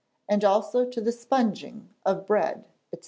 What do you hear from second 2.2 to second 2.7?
bread,